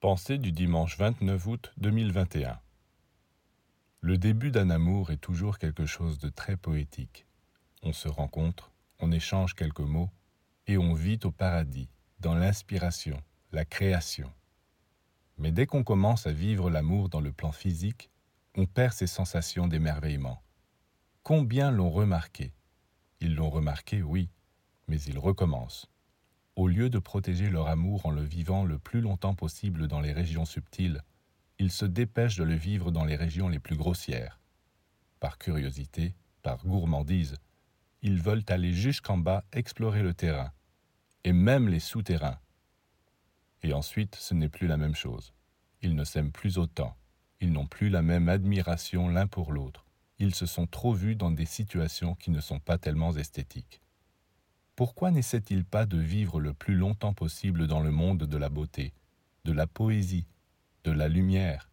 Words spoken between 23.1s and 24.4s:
Ils l'ont remarqué, oui,